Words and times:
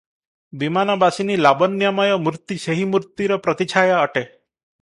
ବିମାନବାସିନୀ 0.61 1.35
ଲାବଣ୍ୟମୟ 1.47 2.17
ମୂର୍ତ୍ତି 2.23 2.59
ସେହି 2.67 2.89
ମୂର୍ତ୍ତିର 2.95 3.41
ପ୍ରତିଛାୟା 3.45 4.03
ଅଟେ। 4.09 4.29